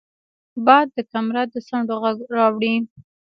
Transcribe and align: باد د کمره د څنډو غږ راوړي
باد 0.65 0.87
د 0.95 0.97
کمره 1.11 1.43
د 1.53 1.55
څنډو 1.67 1.95
غږ 2.03 2.17
راوړي 2.37 2.75